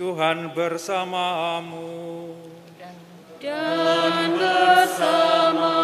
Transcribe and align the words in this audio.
Tuhan 0.00 0.56
bersamamu. 0.56 2.32
dan 3.36 4.32
bersama 4.32 5.76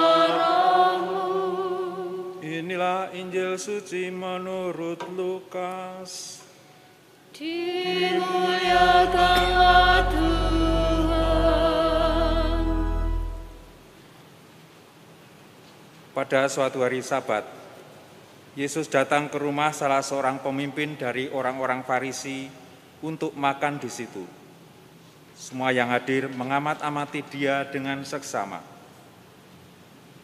Inilah 2.40 3.12
Injil 3.12 3.60
suci 3.60 4.08
menurut 4.08 5.04
Lukas. 5.12 6.40
Dimuliakanlah 7.36 10.08
Tuhan. 10.08 11.20
Pada 16.16 16.48
suatu 16.48 16.80
hari 16.80 17.04
Sabat, 17.04 17.44
Yesus 18.56 18.88
datang 18.88 19.28
ke 19.28 19.36
rumah 19.36 19.76
salah 19.76 20.00
seorang 20.00 20.40
pemimpin 20.40 20.96
dari 20.96 21.28
orang-orang 21.28 21.84
Farisi 21.84 22.64
untuk 23.06 23.30
makan 23.38 23.78
di 23.78 23.86
situ. 23.86 24.26
Semua 25.38 25.70
yang 25.70 25.94
hadir 25.94 26.26
mengamat-amati 26.26 27.22
dia 27.30 27.62
dengan 27.70 28.02
seksama. 28.02 28.58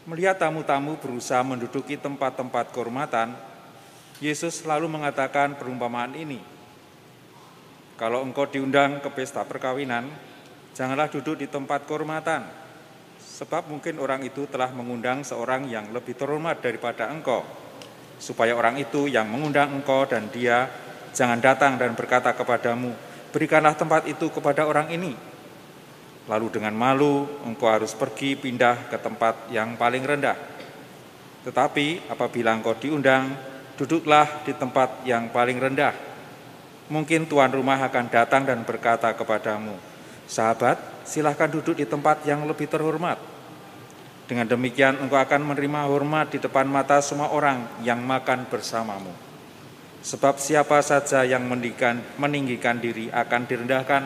Melihat 0.02 0.34
tamu-tamu 0.34 0.98
berusaha 0.98 1.46
menduduki 1.46 1.94
tempat-tempat 1.94 2.74
kehormatan, 2.74 3.38
Yesus 4.18 4.66
selalu 4.66 4.90
mengatakan 4.90 5.54
perumpamaan 5.54 6.18
ini. 6.18 6.42
Kalau 7.94 8.26
engkau 8.26 8.50
diundang 8.50 8.98
ke 8.98 9.06
pesta 9.14 9.46
perkawinan, 9.46 10.10
janganlah 10.74 11.06
duduk 11.06 11.38
di 11.38 11.46
tempat 11.46 11.86
kehormatan, 11.86 12.42
sebab 13.22 13.70
mungkin 13.70 14.02
orang 14.02 14.26
itu 14.26 14.42
telah 14.50 14.74
mengundang 14.74 15.22
seorang 15.22 15.70
yang 15.70 15.86
lebih 15.94 16.18
terhormat 16.18 16.58
daripada 16.58 17.06
engkau, 17.14 17.46
supaya 18.18 18.58
orang 18.58 18.74
itu 18.82 19.06
yang 19.06 19.30
mengundang 19.30 19.70
engkau 19.70 20.02
dan 20.02 20.26
dia 20.34 20.66
jangan 21.12 21.38
datang 21.38 21.76
dan 21.76 21.92
berkata 21.96 22.32
kepadamu, 22.32 22.92
berikanlah 23.32 23.72
tempat 23.72 24.08
itu 24.08 24.28
kepada 24.28 24.68
orang 24.68 24.92
ini. 24.92 25.14
Lalu 26.26 26.54
dengan 26.54 26.74
malu 26.76 27.26
engkau 27.42 27.66
harus 27.66 27.96
pergi 27.96 28.38
pindah 28.38 28.92
ke 28.92 28.96
tempat 29.00 29.50
yang 29.50 29.74
paling 29.74 30.04
rendah. 30.06 30.38
Tetapi 31.42 32.06
apabila 32.06 32.54
engkau 32.54 32.78
diundang, 32.78 33.34
duduklah 33.74 34.46
di 34.46 34.54
tempat 34.54 35.02
yang 35.02 35.32
paling 35.34 35.58
rendah. 35.58 35.94
Mungkin 36.86 37.26
tuan 37.26 37.50
rumah 37.50 37.80
akan 37.82 38.06
datang 38.06 38.46
dan 38.46 38.62
berkata 38.62 39.10
kepadamu, 39.16 39.74
sahabat, 40.30 40.78
silahkan 41.02 41.50
duduk 41.50 41.74
di 41.74 41.88
tempat 41.88 42.22
yang 42.22 42.46
lebih 42.46 42.70
terhormat. 42.70 43.18
Dengan 44.30 44.46
demikian 44.46 45.02
engkau 45.02 45.18
akan 45.18 45.42
menerima 45.42 45.90
hormat 45.90 46.30
di 46.30 46.38
depan 46.38 46.64
mata 46.70 47.02
semua 47.02 47.34
orang 47.34 47.66
yang 47.82 47.98
makan 47.98 48.46
bersamamu. 48.46 49.31
Sebab 50.02 50.34
siapa 50.42 50.82
saja 50.82 51.22
yang 51.22 51.46
meninggikan, 51.46 52.02
meninggikan 52.18 52.82
diri 52.82 53.06
akan 53.14 53.46
direndahkan, 53.46 54.02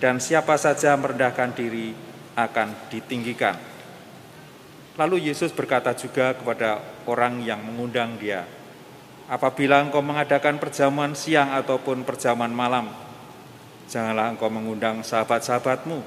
dan 0.00 0.16
siapa 0.24 0.56
saja 0.56 0.96
merendahkan 0.96 1.52
diri 1.52 1.92
akan 2.32 2.88
ditinggikan. 2.88 3.52
Lalu 4.96 5.28
Yesus 5.28 5.52
berkata 5.52 5.92
juga 5.92 6.32
kepada 6.32 6.80
orang 7.04 7.44
yang 7.44 7.60
mengundang 7.60 8.16
dia, 8.16 8.48
Apabila 9.28 9.84
engkau 9.84 10.00
mengadakan 10.00 10.56
perjamuan 10.56 11.12
siang 11.12 11.52
ataupun 11.52 12.00
perjamuan 12.00 12.48
malam, 12.48 12.88
janganlah 13.84 14.32
engkau 14.32 14.48
mengundang 14.48 15.04
sahabat-sahabatmu, 15.04 16.00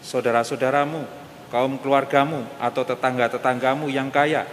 saudara-saudaramu, 0.00 1.04
kaum 1.52 1.76
keluargamu, 1.76 2.40
atau 2.56 2.80
tetangga-tetanggamu 2.88 3.92
yang 3.92 4.08
kaya, 4.08 4.48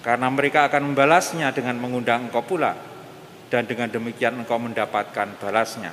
karena 0.00 0.32
mereka 0.32 0.72
akan 0.72 0.88
membalasnya 0.88 1.52
dengan 1.52 1.76
mengundang 1.76 2.32
engkau 2.32 2.40
pula 2.40 2.87
dan 3.48 3.64
dengan 3.64 3.88
demikian 3.88 4.36
engkau 4.36 4.60
mendapatkan 4.60 5.28
balasnya. 5.40 5.92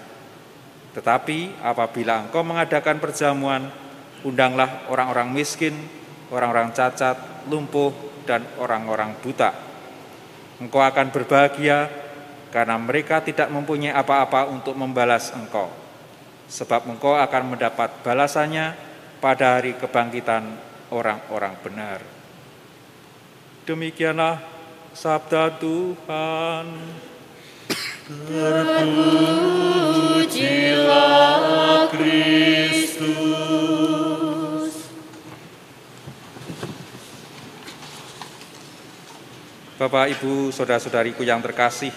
Tetapi 0.95 1.59
apabila 1.59 2.27
engkau 2.27 2.43
mengadakan 2.43 3.03
perjamuan, 3.03 3.67
undanglah 4.23 4.87
orang-orang 4.87 5.31
miskin, 5.31 5.75
orang-orang 6.31 6.71
cacat, 6.71 7.19
lumpuh, 7.51 7.91
dan 8.23 8.43
orang-orang 8.57 9.15
buta. 9.19 9.51
Engkau 10.59 10.79
akan 10.79 11.11
berbahagia 11.11 11.91
karena 12.49 12.79
mereka 12.79 13.19
tidak 13.19 13.51
mempunyai 13.51 13.91
apa-apa 13.91 14.47
untuk 14.47 14.73
membalas 14.79 15.35
engkau. 15.35 15.67
Sebab 16.47 16.87
engkau 16.87 17.19
akan 17.19 17.55
mendapat 17.55 17.99
balasannya 17.99 18.71
pada 19.19 19.59
hari 19.59 19.75
kebangkitan 19.75 20.55
orang-orang 20.95 21.53
benar. 21.59 21.99
Demikianlah 23.65 24.39
sabda 24.93 25.57
Tuhan. 25.57 26.65
Terpujilah 28.05 28.29
Kristus. 31.89 33.09
Bapak, 39.81 40.13
Ibu, 40.13 40.53
saudara-saudariku 40.53 41.25
yang 41.25 41.41
terkasih, 41.41 41.89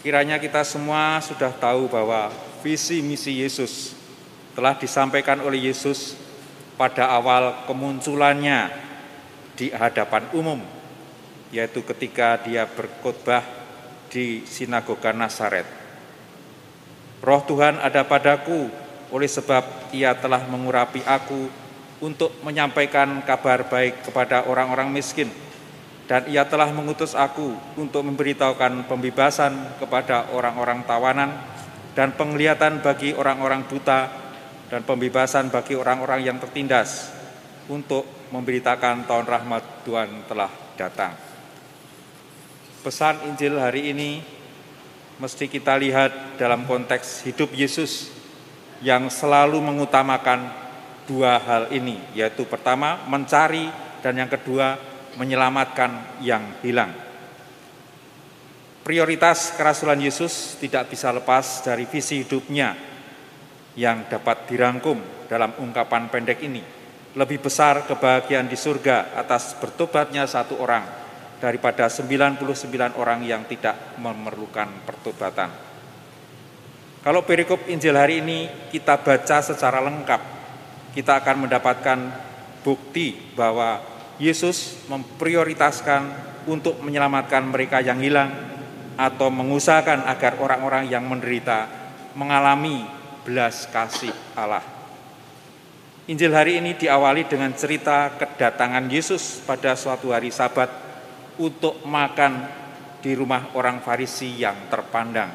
kiranya 0.00 0.40
kita 0.40 0.64
semua 0.64 1.20
sudah 1.20 1.52
tahu 1.52 1.92
bahwa 1.92 2.32
visi 2.64 3.04
misi 3.04 3.44
Yesus 3.44 3.92
telah 4.56 4.80
disampaikan 4.80 5.44
oleh 5.44 5.68
Yesus 5.68 6.16
pada 6.80 7.12
awal 7.12 7.68
kemunculannya 7.68 8.72
di 9.60 9.68
hadapan 9.76 10.24
umum, 10.32 10.64
yaitu 11.52 11.84
ketika 11.84 12.40
dia 12.40 12.64
berkhotbah 12.64 13.55
di 14.10 14.42
sinagoga 14.46 15.10
Nazaret. 15.10 15.66
Roh 17.22 17.42
Tuhan 17.48 17.80
ada 17.80 18.06
padaku 18.06 18.68
oleh 19.10 19.30
sebab 19.30 19.90
ia 19.94 20.14
telah 20.18 20.44
mengurapi 20.50 21.02
aku 21.06 21.48
untuk 22.02 22.34
menyampaikan 22.44 23.24
kabar 23.24 23.66
baik 23.70 24.04
kepada 24.04 24.44
orang-orang 24.44 24.92
miskin 24.92 25.32
dan 26.06 26.28
ia 26.30 26.46
telah 26.46 26.70
mengutus 26.70 27.16
aku 27.16 27.56
untuk 27.74 28.06
memberitahukan 28.06 28.86
pembebasan 28.86 29.80
kepada 29.80 30.30
orang-orang 30.30 30.86
tawanan 30.86 31.34
dan 31.96 32.14
penglihatan 32.14 32.84
bagi 32.84 33.16
orang-orang 33.16 33.64
buta 33.66 34.06
dan 34.68 34.84
pembebasan 34.84 35.48
bagi 35.48 35.74
orang-orang 35.74 36.22
yang 36.22 36.38
tertindas 36.38 37.10
untuk 37.66 38.06
memberitakan 38.30 39.06
tahun 39.06 39.26
rahmat 39.26 39.62
Tuhan 39.86 40.08
telah 40.30 40.50
datang 40.76 41.35
pesan 42.86 43.18
Injil 43.26 43.58
hari 43.58 43.90
ini 43.90 44.22
mesti 45.18 45.50
kita 45.50 45.74
lihat 45.74 46.38
dalam 46.38 46.62
konteks 46.70 47.26
hidup 47.26 47.50
Yesus 47.50 48.14
yang 48.78 49.10
selalu 49.10 49.58
mengutamakan 49.58 50.46
dua 51.10 51.42
hal 51.42 51.74
ini, 51.74 51.98
yaitu 52.14 52.46
pertama 52.46 53.02
mencari 53.10 53.66
dan 54.06 54.14
yang 54.14 54.30
kedua 54.30 54.78
menyelamatkan 55.18 56.22
yang 56.22 56.62
hilang. 56.62 56.94
Prioritas 58.86 59.58
kerasulan 59.58 59.98
Yesus 59.98 60.54
tidak 60.62 60.86
bisa 60.86 61.10
lepas 61.10 61.66
dari 61.66 61.90
visi 61.90 62.22
hidupnya 62.22 62.70
yang 63.74 64.06
dapat 64.06 64.46
dirangkum 64.46 65.26
dalam 65.26 65.58
ungkapan 65.58 66.06
pendek 66.06 66.38
ini. 66.38 66.62
Lebih 67.18 67.50
besar 67.50 67.82
kebahagiaan 67.82 68.46
di 68.46 68.54
surga 68.54 69.18
atas 69.18 69.58
bertobatnya 69.58 70.22
satu 70.30 70.62
orang 70.62 71.05
daripada 71.36 71.88
99 71.90 72.96
orang 72.96 73.20
yang 73.24 73.44
tidak 73.44 73.96
memerlukan 74.00 74.68
pertobatan. 74.88 75.52
Kalau 77.04 77.22
perikop 77.22 77.70
Injil 77.70 77.94
hari 77.94 78.18
ini 78.18 78.50
kita 78.72 78.98
baca 78.98 79.38
secara 79.38 79.78
lengkap, 79.78 80.20
kita 80.96 81.22
akan 81.22 81.46
mendapatkan 81.46 81.98
bukti 82.66 83.14
bahwa 83.38 83.78
Yesus 84.18 84.80
memprioritaskan 84.90 86.02
untuk 86.48 86.80
menyelamatkan 86.82 87.46
mereka 87.46 87.78
yang 87.84 88.00
hilang 88.00 88.32
atau 88.96 89.28
mengusahakan 89.28 90.08
agar 90.08 90.40
orang-orang 90.40 90.88
yang 90.88 91.04
menderita 91.04 91.68
mengalami 92.16 92.88
belas 93.22 93.68
kasih 93.68 94.14
Allah. 94.32 94.64
Injil 96.06 96.32
hari 96.32 96.62
ini 96.62 96.78
diawali 96.78 97.26
dengan 97.26 97.50
cerita 97.52 98.14
kedatangan 98.14 98.86
Yesus 98.86 99.42
pada 99.42 99.74
suatu 99.74 100.14
hari 100.14 100.30
Sabat 100.30 100.85
untuk 101.38 101.84
makan 101.84 102.48
di 103.00 103.12
rumah 103.12 103.54
orang 103.54 103.78
Farisi 103.84 104.40
yang 104.40 104.66
terpandang. 104.72 105.30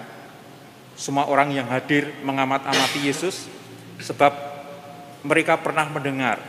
Semua 0.98 1.26
orang 1.32 1.56
yang 1.56 1.72
hadir 1.72 2.12
mengamat-amati 2.22 3.00
Yesus 3.00 3.48
sebab 4.02 4.34
mereka 5.24 5.58
pernah 5.62 5.88
mendengar 5.88 6.42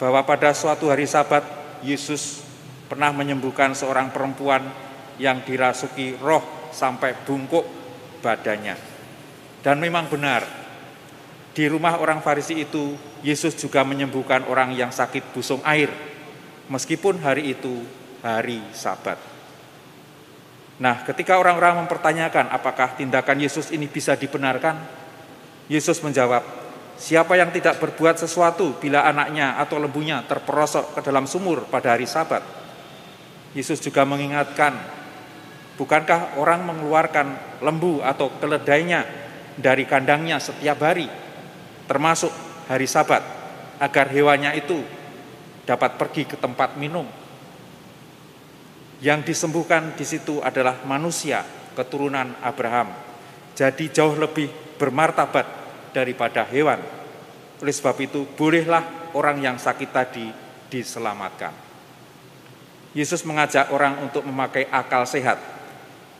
bahwa 0.00 0.24
pada 0.24 0.52
suatu 0.52 0.88
hari 0.88 1.04
Sabat 1.08 1.44
Yesus 1.84 2.44
pernah 2.88 3.12
menyembuhkan 3.12 3.76
seorang 3.76 4.12
perempuan 4.12 4.64
yang 5.20 5.44
dirasuki 5.44 6.16
roh 6.16 6.72
sampai 6.72 7.12
bungkuk 7.28 7.64
badannya. 8.24 8.76
Dan 9.60 9.76
memang 9.76 10.08
benar, 10.08 10.42
di 11.52 11.68
rumah 11.68 12.00
orang 12.00 12.24
Farisi 12.24 12.64
itu 12.64 12.96
Yesus 13.20 13.52
juga 13.58 13.84
menyembuhkan 13.84 14.48
orang 14.48 14.72
yang 14.72 14.88
sakit 14.88 15.36
busung 15.36 15.60
air. 15.68 15.92
Meskipun 16.70 17.20
hari 17.20 17.52
itu 17.52 17.84
hari 18.20 18.60
Sabat. 18.72 19.16
Nah, 20.80 21.04
ketika 21.04 21.36
orang-orang 21.36 21.84
mempertanyakan 21.84 22.48
apakah 22.48 22.96
tindakan 22.96 23.36
Yesus 23.36 23.68
ini 23.68 23.84
bisa 23.84 24.16
dibenarkan, 24.16 24.80
Yesus 25.68 26.00
menjawab, 26.00 26.60
Siapa 27.00 27.32
yang 27.32 27.48
tidak 27.48 27.80
berbuat 27.80 28.20
sesuatu 28.20 28.76
bila 28.76 29.08
anaknya 29.08 29.56
atau 29.56 29.80
lembunya 29.80 30.20
terperosok 30.20 30.92
ke 30.92 31.00
dalam 31.00 31.24
sumur 31.24 31.64
pada 31.64 31.96
hari 31.96 32.04
Sabat? 32.04 32.44
Yesus 33.56 33.80
juga 33.80 34.04
mengingatkan, 34.04 34.76
bukankah 35.80 36.36
orang 36.36 36.60
mengeluarkan 36.68 37.56
lembu 37.64 38.04
atau 38.04 38.28
keledainya 38.36 39.08
dari 39.56 39.88
kandangnya 39.88 40.36
setiap 40.44 40.76
hari, 40.84 41.08
termasuk 41.88 42.28
hari 42.68 42.84
Sabat, 42.84 43.24
agar 43.80 44.12
hewannya 44.12 44.60
itu 44.60 44.84
dapat 45.64 45.96
pergi 45.96 46.28
ke 46.28 46.36
tempat 46.36 46.76
minum? 46.76 47.08
Yang 49.00 49.32
disembuhkan 49.32 49.96
di 49.96 50.04
situ 50.04 50.44
adalah 50.44 50.84
manusia, 50.84 51.40
keturunan 51.72 52.36
Abraham. 52.44 52.92
Jadi 53.56 53.88
jauh 53.88 54.12
lebih 54.12 54.52
bermartabat 54.76 55.46
daripada 55.96 56.44
hewan. 56.44 56.76
Oleh 57.64 57.72
sebab 57.72 57.96
itu, 58.04 58.28
bolehlah 58.36 59.12
orang 59.16 59.40
yang 59.40 59.56
sakit 59.56 59.88
tadi 59.88 60.28
diselamatkan. 60.68 61.52
Yesus 62.92 63.24
mengajak 63.24 63.72
orang 63.72 64.04
untuk 64.04 64.20
memakai 64.28 64.68
akal 64.68 65.08
sehat. 65.08 65.40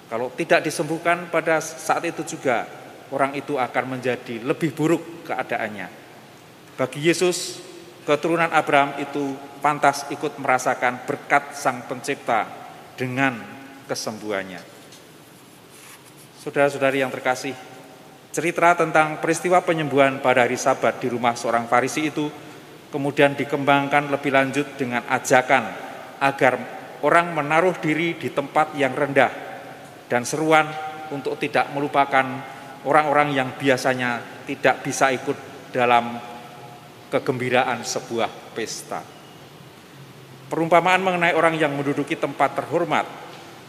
Kalau 0.09 0.32
tidak 0.32 0.65
disembuhkan 0.65 1.29
pada 1.29 1.61
saat 1.61 2.00
itu 2.09 2.25
juga, 2.25 2.65
orang 3.12 3.37
itu 3.37 3.61
akan 3.61 4.00
menjadi 4.00 4.41
lebih 4.41 4.73
buruk 4.73 5.29
keadaannya. 5.29 5.88
Bagi 6.81 7.00
Yesus, 7.05 7.61
keturunan 8.09 8.49
Abraham 8.49 8.97
itu 8.97 9.37
pantas 9.61 10.09
ikut 10.09 10.41
merasakan 10.41 11.05
berkat 11.05 11.53
Sang 11.53 11.85
Pencipta 11.85 12.60
dengan 13.00 13.41
kesembuhannya. 13.88 14.61
Saudara-saudari 16.44 17.00
yang 17.00 17.08
terkasih, 17.08 17.56
Cerita 18.31 18.79
tentang 18.79 19.19
peristiwa 19.19 19.58
penyembuhan 19.58 20.23
pada 20.23 20.47
hari 20.47 20.55
Sabat 20.55 21.02
di 21.02 21.11
rumah 21.11 21.35
seorang 21.35 21.67
Farisi 21.67 22.14
itu 22.14 22.31
kemudian 22.94 23.35
dikembangkan 23.35 24.06
lebih 24.06 24.31
lanjut 24.31 24.79
dengan 24.79 25.02
ajakan 25.11 25.67
agar 26.23 26.55
orang 27.02 27.35
menaruh 27.35 27.75
diri 27.82 28.14
di 28.14 28.31
tempat 28.31 28.79
yang 28.79 28.94
rendah 28.94 29.35
dan 30.06 30.23
seruan 30.23 30.62
untuk 31.11 31.43
tidak 31.43 31.75
melupakan 31.75 32.23
orang-orang 32.87 33.35
yang 33.35 33.50
biasanya 33.58 34.23
tidak 34.46 34.87
bisa 34.87 35.11
ikut 35.11 35.35
dalam 35.75 36.23
kegembiraan 37.11 37.82
sebuah 37.82 38.55
pesta. 38.55 39.19
Perumpamaan 40.50 40.99
mengenai 40.99 41.32
orang 41.38 41.55
yang 41.55 41.70
menduduki 41.70 42.19
tempat 42.19 42.58
terhormat 42.58 43.06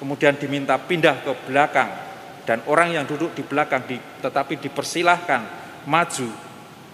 kemudian 0.02 0.34
diminta 0.34 0.82
pindah 0.82 1.22
ke 1.22 1.32
belakang 1.46 1.94
dan 2.42 2.66
orang 2.66 2.90
yang 2.90 3.06
duduk 3.06 3.38
di 3.38 3.46
belakang 3.46 3.86
di, 3.86 4.02
tetapi 4.02 4.58
dipersilahkan 4.58 5.42
maju 5.86 6.30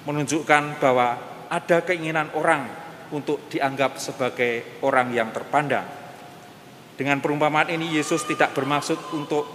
menunjukkan 0.03 0.83
bahwa 0.83 1.15
ada 1.47 1.79
keinginan 1.87 2.27
orang 2.35 2.67
untuk 3.15 3.47
dianggap 3.47 3.95
sebagai 3.95 4.83
orang 4.83 5.15
yang 5.15 5.31
terpandang. 5.31 5.87
Dengan 6.99 7.23
perumpamaan 7.23 7.71
ini 7.71 7.95
Yesus 7.95 8.27
tidak 8.27 8.51
bermaksud 8.51 8.99
untuk 9.15 9.47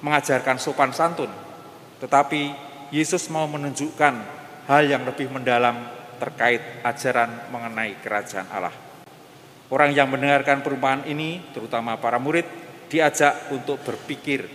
mengajarkan 0.00 0.56
sopan 0.56 0.96
santun, 0.96 1.28
tetapi 2.00 2.56
Yesus 2.94 3.28
mau 3.28 3.44
menunjukkan 3.44 4.14
hal 4.70 4.82
yang 4.88 5.04
lebih 5.04 5.28
mendalam 5.28 5.76
terkait 6.16 6.80
ajaran 6.80 7.52
mengenai 7.52 8.00
kerajaan 8.00 8.48
Allah. 8.48 8.85
Orang 9.66 9.90
yang 9.90 10.06
mendengarkan 10.06 10.62
perumpamaan 10.62 11.02
ini, 11.10 11.42
terutama 11.50 11.98
para 11.98 12.22
murid, 12.22 12.46
diajak 12.86 13.50
untuk 13.50 13.82
berpikir. 13.82 14.46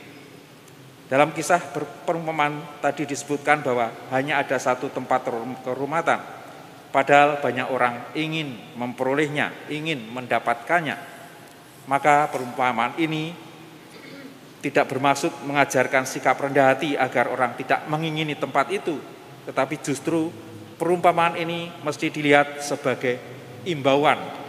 Dalam 1.12 1.36
kisah 1.36 1.60
perumpamaan 2.08 2.80
tadi 2.80 3.04
disebutkan 3.04 3.60
bahwa 3.60 3.92
hanya 4.16 4.40
ada 4.40 4.56
satu 4.56 4.88
tempat 4.88 5.28
kerumatan, 5.68 6.24
padahal 6.96 7.44
banyak 7.44 7.68
orang 7.68 8.16
ingin 8.16 8.56
memperolehnya, 8.80 9.52
ingin 9.68 10.00
mendapatkannya. 10.16 10.96
Maka 11.92 12.32
perumpamaan 12.32 12.96
ini 12.96 13.36
tidak 14.64 14.88
bermaksud 14.88 15.44
mengajarkan 15.44 16.08
sikap 16.08 16.40
rendah 16.40 16.72
hati 16.72 16.96
agar 16.96 17.28
orang 17.28 17.60
tidak 17.60 17.84
mengingini 17.92 18.40
tempat 18.40 18.72
itu, 18.72 18.96
tetapi 19.44 19.76
justru 19.84 20.32
perumpamaan 20.80 21.36
ini 21.36 21.68
mesti 21.84 22.08
dilihat 22.08 22.64
sebagai 22.64 23.20
imbauan 23.68 24.41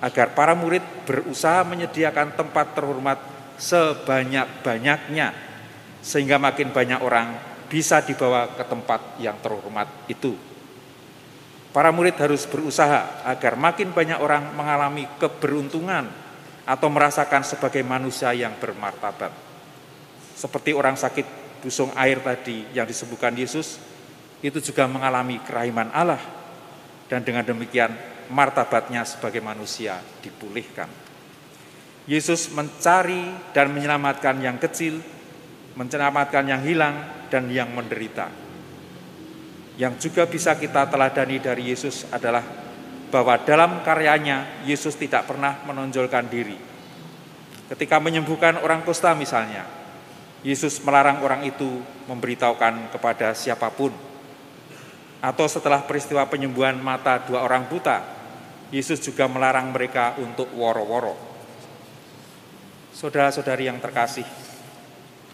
agar 0.00 0.36
para 0.36 0.52
murid 0.52 0.84
berusaha 1.08 1.64
menyediakan 1.64 2.36
tempat 2.36 2.76
terhormat 2.76 3.18
sebanyak-banyaknya 3.56 5.32
sehingga 6.04 6.36
makin 6.36 6.70
banyak 6.70 7.00
orang 7.00 7.34
bisa 7.66 8.04
dibawa 8.04 8.52
ke 8.54 8.64
tempat 8.68 9.18
yang 9.18 9.36
terhormat 9.42 9.88
itu. 10.06 10.36
Para 11.74 11.92
murid 11.92 12.16
harus 12.16 12.48
berusaha 12.48 13.20
agar 13.26 13.58
makin 13.58 13.92
banyak 13.92 14.16
orang 14.16 14.54
mengalami 14.56 15.04
keberuntungan 15.20 16.08
atau 16.64 16.88
merasakan 16.88 17.44
sebagai 17.44 17.84
manusia 17.84 18.32
yang 18.32 18.56
bermartabat. 18.56 19.28
Seperti 20.32 20.72
orang 20.72 20.96
sakit 20.96 21.26
busung 21.60 21.92
air 21.98 22.20
tadi 22.24 22.64
yang 22.72 22.88
disembuhkan 22.88 23.32
Yesus, 23.36 23.76
itu 24.40 24.58
juga 24.60 24.88
mengalami 24.88 25.36
kerahiman 25.44 25.92
Allah. 25.92 26.20
Dan 27.06 27.22
dengan 27.22 27.44
demikian 27.46 27.92
martabatnya 28.32 29.06
sebagai 29.06 29.42
manusia 29.42 29.98
dipulihkan. 30.22 30.88
Yesus 32.06 32.54
mencari 32.54 33.50
dan 33.50 33.74
menyelamatkan 33.74 34.38
yang 34.38 34.62
kecil 34.62 35.02
menyelamatkan 35.76 36.44
yang 36.48 36.64
hilang 36.64 36.96
dan 37.28 37.46
yang 37.52 37.68
menderita. 37.70 38.32
Yang 39.76 40.08
juga 40.08 40.24
bisa 40.24 40.56
kita 40.56 40.88
teladani 40.88 41.36
dari 41.36 41.68
Yesus 41.68 42.08
adalah 42.08 42.40
bahwa 43.12 43.36
dalam 43.44 43.84
karyanya 43.84 44.64
Yesus 44.64 44.96
tidak 44.96 45.28
pernah 45.28 45.60
menonjolkan 45.68 46.26
diri. 46.32 46.56
Ketika 47.68 48.00
menyembuhkan 48.00 48.56
orang 48.64 48.80
kusta 48.88 49.12
misalnya, 49.12 49.68
Yesus 50.40 50.80
melarang 50.80 51.20
orang 51.20 51.44
itu 51.44 51.68
memberitahukan 52.08 52.88
kepada 52.96 53.36
siapa 53.36 53.68
pun. 53.68 53.92
Atau 55.20 55.44
setelah 55.50 55.84
peristiwa 55.84 56.24
penyembuhan 56.24 56.78
mata 56.80 57.20
dua 57.20 57.44
orang 57.44 57.68
buta, 57.68 58.15
Yesus 58.74 58.98
juga 58.98 59.30
melarang 59.30 59.70
mereka 59.70 60.18
untuk 60.18 60.50
woro-woro. 60.54 61.14
Saudara-saudari 62.96 63.70
yang 63.70 63.78
terkasih, 63.78 64.26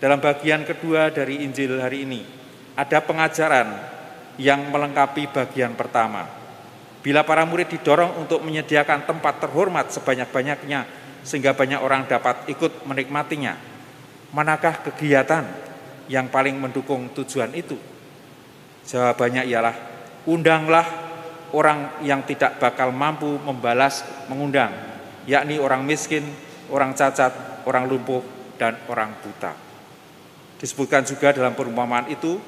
dalam 0.02 0.18
bagian 0.18 0.66
kedua 0.66 1.14
dari 1.14 1.46
Injil 1.46 1.78
hari 1.78 2.02
ini, 2.02 2.26
ada 2.74 2.98
pengajaran 2.98 3.70
yang 4.34 4.66
melengkapi 4.68 5.30
bagian 5.30 5.78
pertama. 5.78 6.26
Bila 7.02 7.22
para 7.22 7.46
murid 7.46 7.70
didorong 7.70 8.18
untuk 8.18 8.42
menyediakan 8.42 9.06
tempat 9.06 9.42
terhormat 9.42 9.94
sebanyak-banyaknya 9.94 10.86
sehingga 11.22 11.54
banyak 11.54 11.78
orang 11.78 12.06
dapat 12.10 12.46
ikut 12.50 12.82
menikmatinya, 12.82 13.54
manakah 14.34 14.82
kegiatan 14.90 15.46
yang 16.10 16.26
paling 16.30 16.58
mendukung 16.58 17.10
tujuan 17.14 17.54
itu? 17.54 17.78
Jawabannya 18.86 19.46
ialah 19.46 19.74
undanglah 20.26 21.11
orang 21.52 22.00
yang 22.04 22.24
tidak 22.24 22.58
bakal 22.58 22.90
mampu 22.90 23.38
membalas 23.40 24.04
mengundang, 24.28 24.72
yakni 25.28 25.60
orang 25.60 25.84
miskin, 25.84 26.24
orang 26.72 26.96
cacat, 26.96 27.62
orang 27.68 27.86
lumpuh, 27.86 28.24
dan 28.56 28.76
orang 28.88 29.12
buta. 29.20 29.52
Disebutkan 30.58 31.02
juga 31.02 31.34
dalam 31.34 31.52
perumpamaan 31.52 32.08
itu 32.08 32.38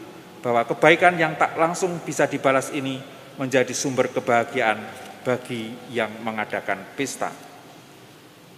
bahwa 0.44 0.64
kebaikan 0.68 1.16
yang 1.16 1.34
tak 1.34 1.56
langsung 1.56 2.00
bisa 2.04 2.28
dibalas 2.28 2.70
ini 2.70 3.00
menjadi 3.40 3.74
sumber 3.74 4.12
kebahagiaan 4.12 4.78
bagi 5.24 5.74
yang 5.90 6.12
mengadakan 6.22 6.84
pesta. 6.94 7.32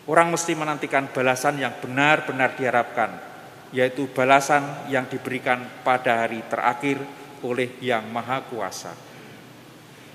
Orang 0.07 0.31
mesti 0.31 0.55
menantikan 0.55 1.11
balasan 1.11 1.59
yang 1.59 1.75
benar-benar 1.83 2.55
diharapkan, 2.55 3.11
yaitu 3.75 4.07
balasan 4.13 4.63
yang 4.87 5.11
diberikan 5.11 5.67
pada 5.83 6.27
hari 6.27 6.43
terakhir 6.47 7.03
oleh 7.43 7.75
Yang 7.83 8.05
Maha 8.15 8.39
Kuasa. 8.47 8.95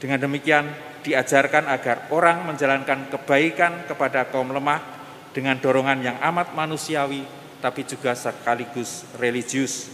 Dengan 0.01 0.17
demikian, 0.17 0.65
diajarkan 1.05 1.69
agar 1.69 2.09
orang 2.09 2.49
menjalankan 2.49 3.13
kebaikan 3.13 3.85
kepada 3.85 4.25
kaum 4.33 4.49
lemah 4.49 4.81
dengan 5.29 5.61
dorongan 5.61 6.01
yang 6.01 6.17
amat 6.19 6.57
manusiawi 6.57 7.21
tapi 7.61 7.85
juga 7.85 8.17
sekaligus 8.17 9.05
religius, 9.21 9.87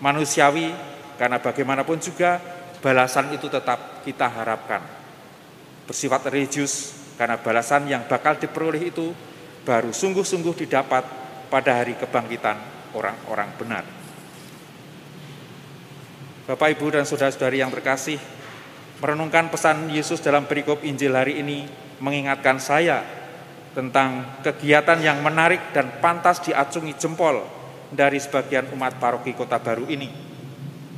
manusiawi, 0.00 0.72
karena 1.20 1.36
bagaimanapun 1.36 2.00
juga 2.00 2.40
balasan 2.80 3.28
itu 3.36 3.52
tetap 3.52 4.00
kita 4.02 4.26
harapkan. 4.32 4.80
Bersifat 5.84 6.32
religius, 6.32 6.96
karena 7.20 7.36
balasan 7.36 7.84
yang 7.84 8.08
bakal 8.08 8.40
diperoleh 8.40 8.88
itu 8.88 9.12
baru 9.62 9.92
sungguh-sungguh 9.92 10.56
didapat 10.64 11.04
pada 11.52 11.84
hari 11.84 11.94
kebangkitan 12.00 12.56
orang-orang 12.96 13.48
benar. 13.60 13.84
Bapak, 16.48 16.74
Ibu, 16.74 16.96
dan 16.96 17.04
saudara-saudari 17.06 17.62
yang 17.62 17.70
terkasih, 17.70 18.18
merenungkan 19.02 19.50
pesan 19.50 19.90
Yesus 19.90 20.22
dalam 20.22 20.46
perikop 20.46 20.86
Injil 20.86 21.18
hari 21.18 21.42
ini 21.42 21.66
mengingatkan 21.98 22.62
saya 22.62 23.02
tentang 23.74 24.38
kegiatan 24.46 25.02
yang 25.02 25.18
menarik 25.26 25.74
dan 25.74 25.98
pantas 25.98 26.38
diacungi 26.46 26.94
jempol 26.94 27.42
dari 27.90 28.22
sebagian 28.22 28.70
umat 28.70 29.02
paroki 29.02 29.34
Kota 29.34 29.58
Baru 29.58 29.90
ini, 29.90 30.06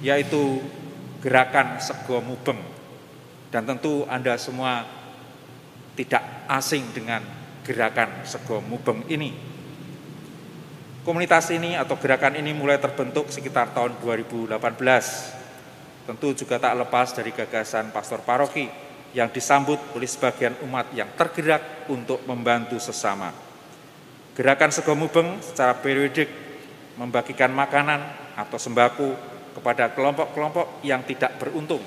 yaitu 0.05 0.61
gerakan 1.25 1.81
sego 1.81 2.21
mubeng. 2.21 2.61
Dan 3.49 3.65
tentu 3.65 4.05
Anda 4.05 4.37
semua 4.37 4.85
tidak 5.97 6.45
asing 6.53 6.85
dengan 6.93 7.25
gerakan 7.65 8.29
sego 8.29 8.61
mubeng 8.61 9.01
ini. 9.09 9.33
Komunitas 11.09 11.49
ini 11.57 11.73
atau 11.73 11.97
gerakan 11.97 12.37
ini 12.37 12.53
mulai 12.53 12.77
terbentuk 12.77 13.33
sekitar 13.33 13.73
tahun 13.73 13.97
2018. 14.05 15.44
Tentu 16.05 16.37
juga 16.37 16.61
tak 16.61 16.77
lepas 16.85 17.17
dari 17.17 17.33
gagasan 17.33 17.89
pastor 17.89 18.21
paroki 18.21 18.69
yang 19.17 19.33
disambut 19.33 19.81
oleh 19.97 20.11
sebagian 20.11 20.53
umat 20.69 20.93
yang 20.93 21.09
tergerak 21.17 21.89
untuk 21.89 22.21
membantu 22.29 22.77
sesama. 22.77 23.33
Gerakan 24.35 24.75
Sego 24.75 24.99
Mubeng 24.99 25.39
secara 25.41 25.79
periodik 25.79 26.27
membagikan 26.99 27.55
makanan 27.55 28.03
atau 28.35 28.59
sembako 28.59 29.15
kepada 29.55 29.95
kelompok-kelompok 29.95 30.83
yang 30.83 31.07
tidak 31.07 31.39
beruntung. 31.39 31.81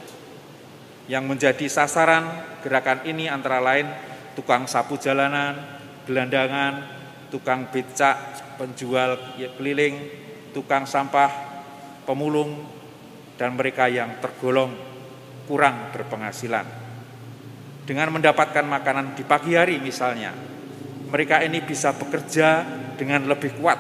Yang 1.12 1.24
menjadi 1.28 1.66
sasaran 1.68 2.24
gerakan 2.64 3.04
ini 3.04 3.28
antara 3.28 3.60
lain 3.60 3.92
tukang 4.34 4.64
sapu 4.66 4.96
jalanan, 4.96 5.60
gelandangan, 6.08 6.88
tukang 7.28 7.68
becak, 7.68 8.16
penjual 8.56 9.20
keliling, 9.60 10.00
tukang 10.56 10.88
sampah, 10.88 11.30
pemulung, 12.08 12.77
dan 13.38 13.54
mereka 13.54 13.88
yang 13.88 14.18
tergolong 14.20 14.74
kurang 15.48 15.94
berpenghasilan. 15.96 16.66
Dengan 17.88 18.12
mendapatkan 18.12 18.68
makanan 18.68 19.16
di 19.16 19.24
pagi 19.24 19.56
hari 19.56 19.80
misalnya, 19.80 20.36
mereka 21.08 21.40
ini 21.40 21.64
bisa 21.64 21.96
bekerja 21.96 22.68
dengan 23.00 23.24
lebih 23.32 23.56
kuat 23.62 23.80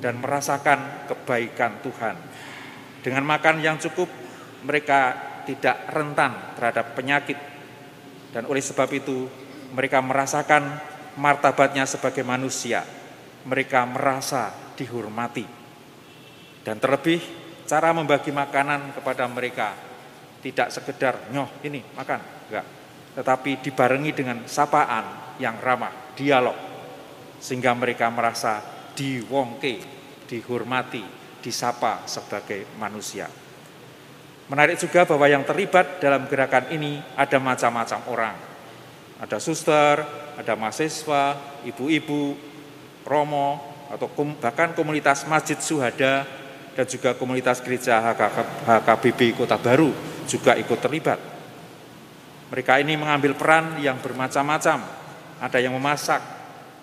dan 0.00 0.16
merasakan 0.16 1.04
kebaikan 1.10 1.84
Tuhan. 1.84 2.16
Dengan 3.04 3.28
makan 3.28 3.60
yang 3.60 3.76
cukup, 3.76 4.08
mereka 4.64 5.12
tidak 5.44 5.92
rentan 5.92 6.56
terhadap 6.56 6.96
penyakit. 6.96 7.36
Dan 8.32 8.48
oleh 8.48 8.64
sebab 8.64 8.88
itu, 8.96 9.28
mereka 9.76 10.00
merasakan 10.00 10.80
martabatnya 11.20 11.84
sebagai 11.84 12.24
manusia 12.24 12.80
mereka 13.48 13.88
merasa 13.88 14.50
dihormati. 14.76 15.46
Dan 16.62 16.76
terlebih 16.76 17.47
cara 17.68 17.92
membagi 17.92 18.32
makanan 18.32 18.96
kepada 18.96 19.28
mereka 19.28 19.76
tidak 20.40 20.72
sekedar 20.72 21.28
nyoh 21.28 21.46
ini 21.60 21.84
makan, 21.92 22.20
enggak. 22.48 22.66
Tetapi 23.20 23.50
dibarengi 23.60 24.10
dengan 24.16 24.38
sapaan 24.48 25.36
yang 25.36 25.60
ramah, 25.60 26.16
dialog. 26.16 26.56
Sehingga 27.38 27.76
mereka 27.76 28.08
merasa 28.08 28.62
diwongke, 28.96 29.84
dihormati, 30.26 31.04
disapa 31.44 32.08
sebagai 32.08 32.64
manusia. 32.80 33.28
Menarik 34.48 34.80
juga 34.80 35.04
bahwa 35.04 35.28
yang 35.28 35.44
terlibat 35.44 36.00
dalam 36.00 36.24
gerakan 36.24 36.72
ini 36.72 37.04
ada 37.14 37.36
macam-macam 37.36 38.00
orang. 38.08 38.36
Ada 39.20 39.36
suster, 39.42 40.00
ada 40.38 40.52
mahasiswa, 40.56 41.36
ibu-ibu, 41.68 42.38
Romo 43.04 43.60
atau 43.88 44.06
bahkan 44.36 44.76
komunitas 44.76 45.24
Masjid 45.24 45.56
Suhada 45.58 46.28
dan 46.78 46.86
juga 46.86 47.18
komunitas 47.18 47.58
gereja 47.58 47.98
HKBB 48.62 49.34
Kota 49.34 49.58
Baru 49.58 49.90
juga 50.30 50.54
ikut 50.54 50.78
terlibat. 50.78 51.18
Mereka 52.54 52.78
ini 52.78 52.94
mengambil 52.94 53.34
peran 53.34 53.82
yang 53.82 53.98
bermacam-macam. 53.98 54.86
Ada 55.42 55.58
yang 55.58 55.74
memasak, 55.74 56.22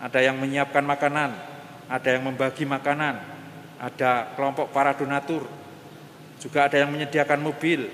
ada 0.04 0.20
yang 0.20 0.36
menyiapkan 0.36 0.84
makanan, 0.84 1.32
ada 1.88 2.10
yang 2.12 2.28
membagi 2.28 2.68
makanan, 2.68 3.24
ada 3.80 4.36
kelompok 4.36 4.75
para 4.75 4.92
donatur, 5.00 5.48
juga 6.44 6.68
ada 6.68 6.75
yang 6.75 6.92
menyediakan 6.92 7.40
mobil, 7.40 7.88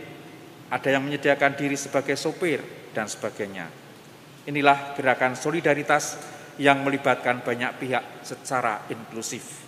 ada 0.74 0.90
yang 0.90 1.06
menyediakan 1.06 1.54
diri 1.54 1.78
sebagai 1.78 2.18
sopir, 2.18 2.66
dan 2.98 3.06
sebagainya. 3.06 3.70
Inilah 4.50 4.98
gerakan 4.98 5.38
solidaritas 5.38 6.18
yang 6.58 6.82
melibatkan 6.82 7.46
banyak 7.46 7.78
pihak 7.78 8.26
secara 8.26 8.90
inklusif. 8.90 9.62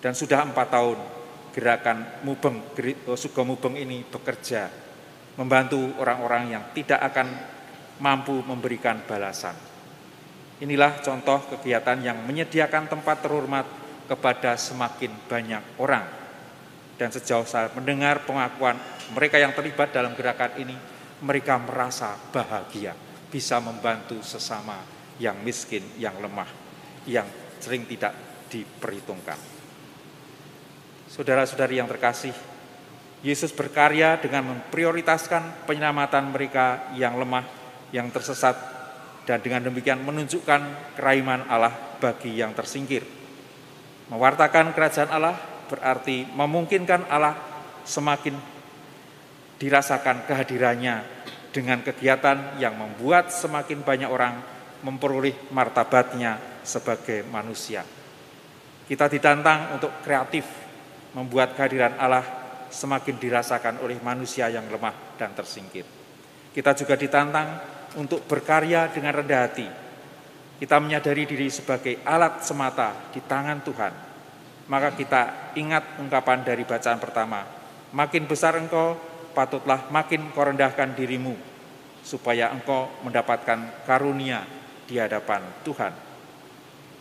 Dan 0.00 0.16
sudah 0.16 0.48
empat 0.48 0.72
tahun 0.72 1.19
gerakan 1.50 2.22
Mubeng, 2.22 2.62
oh, 3.06 3.18
Sugo 3.18 3.42
Mubeng 3.42 3.74
ini 3.74 4.06
bekerja 4.06 4.70
membantu 5.38 5.78
orang-orang 5.98 6.52
yang 6.52 6.64
tidak 6.74 7.00
akan 7.12 7.28
mampu 8.02 8.40
memberikan 8.42 9.02
balasan. 9.04 9.54
Inilah 10.60 11.00
contoh 11.00 11.40
kegiatan 11.56 11.96
yang 12.04 12.20
menyediakan 12.28 12.88
tempat 12.88 13.24
terhormat 13.24 13.64
kepada 14.04 14.58
semakin 14.60 15.12
banyak 15.30 15.62
orang. 15.80 16.04
Dan 17.00 17.08
sejauh 17.08 17.48
saya 17.48 17.72
mendengar 17.72 18.28
pengakuan 18.28 18.76
mereka 19.16 19.40
yang 19.40 19.56
terlibat 19.56 19.88
dalam 19.88 20.12
gerakan 20.12 20.52
ini, 20.60 20.76
mereka 21.24 21.56
merasa 21.56 22.12
bahagia 22.28 22.92
bisa 23.32 23.56
membantu 23.62 24.20
sesama 24.20 24.76
yang 25.16 25.40
miskin, 25.40 25.84
yang 25.96 26.20
lemah, 26.20 26.48
yang 27.08 27.24
sering 27.56 27.88
tidak 27.88 28.12
diperhitungkan. 28.52 29.59
Saudara-saudari 31.10 31.82
yang 31.82 31.90
terkasih, 31.90 32.30
Yesus 33.26 33.50
berkarya 33.50 34.22
dengan 34.22 34.54
memprioritaskan 34.54 35.66
penyelamatan 35.66 36.30
mereka 36.30 36.94
yang 36.94 37.18
lemah, 37.18 37.42
yang 37.90 38.06
tersesat, 38.14 38.54
dan 39.26 39.42
dengan 39.42 39.66
demikian 39.66 40.00
menunjukkan 40.06 40.94
kerahiman 40.94 41.50
Allah 41.50 41.74
bagi 41.98 42.38
yang 42.38 42.54
tersingkir. 42.54 43.02
Mewartakan 44.06 44.70
kerajaan 44.70 45.10
Allah 45.10 45.34
berarti 45.66 46.30
memungkinkan 46.30 47.10
Allah 47.10 47.34
semakin 47.82 48.38
dirasakan 49.58 50.30
kehadirannya 50.30 51.04
dengan 51.50 51.82
kegiatan 51.82 52.56
yang 52.62 52.78
membuat 52.78 53.34
semakin 53.34 53.82
banyak 53.82 54.06
orang 54.06 54.38
memperoleh 54.86 55.52
martabatnya 55.52 56.62
sebagai 56.62 57.26
manusia. 57.28 57.84
Kita 58.88 59.06
ditantang 59.06 59.78
untuk 59.78 60.02
kreatif, 60.02 60.42
membuat 61.14 61.58
kehadiran 61.58 61.98
Allah 61.98 62.24
semakin 62.70 63.18
dirasakan 63.18 63.82
oleh 63.82 63.98
manusia 63.98 64.46
yang 64.46 64.66
lemah 64.70 65.18
dan 65.18 65.34
tersingkir. 65.34 65.82
Kita 66.54 66.74
juga 66.74 66.94
ditantang 66.94 67.48
untuk 67.98 68.22
berkarya 68.26 68.90
dengan 68.90 69.18
rendah 69.18 69.40
hati. 69.42 69.66
Kita 70.60 70.76
menyadari 70.78 71.26
diri 71.26 71.48
sebagai 71.50 71.98
alat 72.06 72.46
semata 72.46 73.10
di 73.10 73.18
tangan 73.24 73.58
Tuhan. 73.64 73.92
Maka 74.70 74.94
kita 74.94 75.54
ingat 75.58 75.98
ungkapan 75.98 76.46
dari 76.46 76.62
bacaan 76.62 77.02
pertama, 77.02 77.42
makin 77.90 78.30
besar 78.30 78.54
engkau, 78.54 78.94
patutlah 79.34 79.90
makin 79.90 80.30
kau 80.30 80.46
rendahkan 80.46 80.94
dirimu, 80.94 81.34
supaya 82.06 82.54
engkau 82.54 82.86
mendapatkan 83.02 83.82
karunia 83.82 84.46
di 84.86 84.94
hadapan 85.02 85.42
Tuhan. 85.66 85.90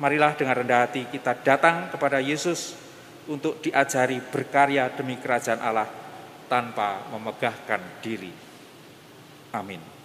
Marilah 0.01 0.33
dengan 0.33 0.55
rendah 0.57 0.87
hati 0.87 1.05
kita 1.13 1.37
datang 1.45 1.93
kepada 1.93 2.17
Yesus 2.23 2.88
untuk 3.29 3.61
diajari 3.61 4.17
berkarya 4.19 4.89
demi 4.97 5.21
kerajaan 5.21 5.61
Allah 5.61 5.89
tanpa 6.49 7.07
memegahkan 7.13 8.01
diri. 8.01 8.33
Amin. 9.53 9.98